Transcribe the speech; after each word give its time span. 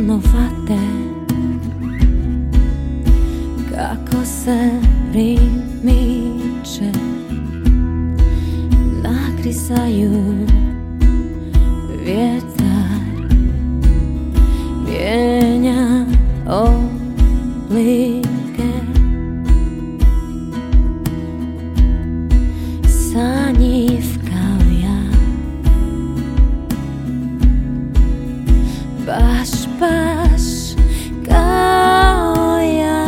novate 0.00 0.78
Kako 3.70 4.24
se 4.24 4.70
primiče 5.12 6.92
Nakrisaju 9.02 10.46
vjetar 12.04 12.98
Mijenja 14.84 16.06
oblike 16.46 18.28
Sanjiv 22.88 24.04
kao 24.30 24.70
ja 24.82 25.02
Baš 29.06 29.57
baš 29.80 30.74
kao 31.28 32.58
ja. 32.60 33.06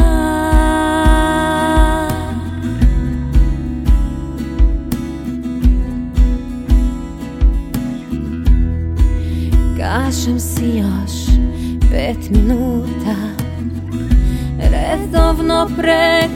Kažem 9.78 10.40
si 10.40 10.64
još 10.64 11.26
pet 11.90 12.30
minuta 12.30 13.16
Redovno 14.58 15.70
prekorači. 15.76 16.30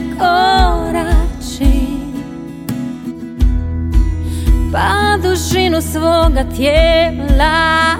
Pa 4.73 5.17
dužinu 5.23 5.81
svoga 5.81 6.43
tijela 6.55 7.95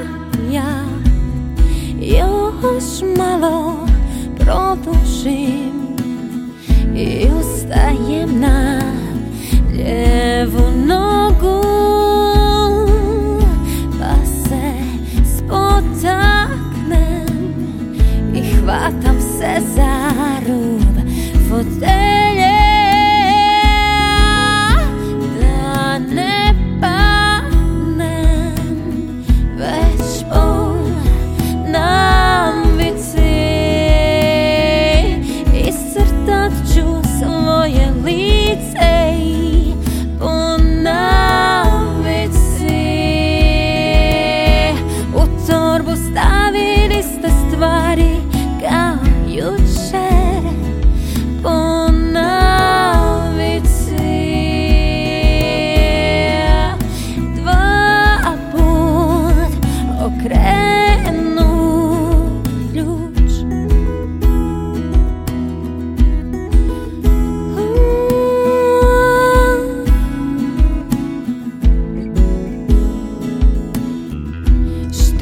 ja 0.52 0.95
Još 2.64 3.02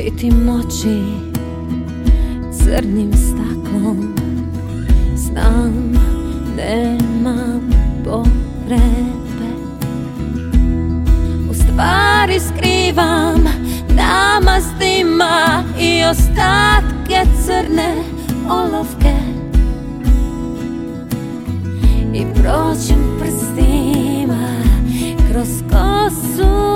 Štitim 0.03 0.49
oči 0.49 0.99
crnim 2.51 3.11
staklom. 3.13 4.15
Znam, 5.15 5.95
nemam 6.57 7.71
potrebe. 8.03 9.49
U 11.49 11.53
stvari 11.53 12.39
skrivam 12.39 13.43
namastima 13.95 15.63
I 15.79 16.03
ostatke 16.11 17.31
crne 17.45 17.95
olovke. 18.49 19.15
I 22.13 22.25
prođem 22.33 23.19
prstima 23.19 24.63
kroz 25.31 25.63
kosu 25.71 26.72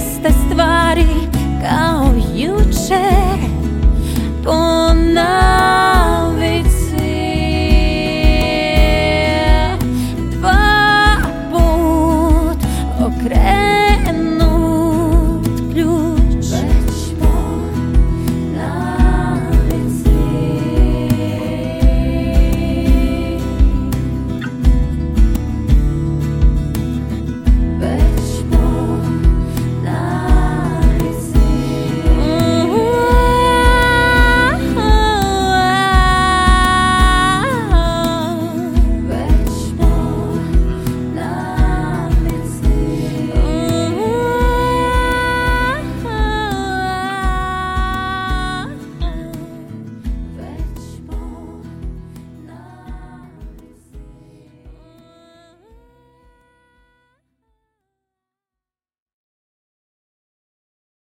iste 0.00 0.32
stvari. 0.32 1.39